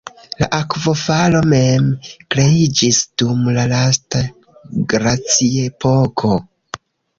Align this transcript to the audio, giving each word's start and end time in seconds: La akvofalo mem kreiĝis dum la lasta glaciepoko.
La 0.37 0.45
akvofalo 0.59 1.41
mem 1.51 1.91
kreiĝis 2.35 3.03
dum 3.23 3.45
la 3.59 3.67
lasta 3.75 4.25
glaciepoko. 4.97 6.35